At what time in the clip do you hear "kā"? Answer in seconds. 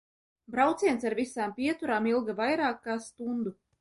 2.89-2.97